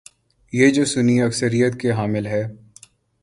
[0.53, 2.43] گے جو سنی اکثریت کے حامل ہیں؟